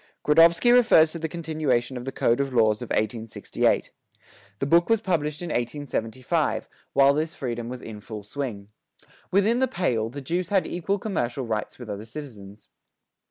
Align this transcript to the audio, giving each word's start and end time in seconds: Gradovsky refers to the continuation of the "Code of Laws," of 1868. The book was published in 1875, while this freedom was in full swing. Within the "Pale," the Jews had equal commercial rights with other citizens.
Gradovsky 0.25 0.71
refers 0.73 1.11
to 1.11 1.19
the 1.19 1.29
continuation 1.29 1.95
of 1.95 2.05
the 2.05 2.11
"Code 2.11 2.39
of 2.39 2.51
Laws," 2.51 2.81
of 2.81 2.89
1868. 2.89 3.91
The 4.57 4.65
book 4.65 4.89
was 4.89 4.99
published 4.99 5.43
in 5.43 5.49
1875, 5.49 6.67
while 6.93 7.13
this 7.13 7.35
freedom 7.35 7.69
was 7.69 7.83
in 7.83 8.01
full 8.01 8.23
swing. 8.23 8.69
Within 9.29 9.59
the 9.59 9.67
"Pale," 9.67 10.09
the 10.09 10.21
Jews 10.21 10.49
had 10.49 10.65
equal 10.65 10.97
commercial 10.97 11.45
rights 11.45 11.77
with 11.77 11.87
other 11.87 12.05
citizens. 12.05 12.67